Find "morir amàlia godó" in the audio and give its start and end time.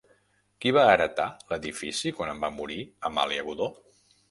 2.57-3.71